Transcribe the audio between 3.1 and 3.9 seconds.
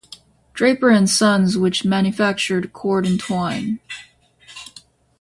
twine.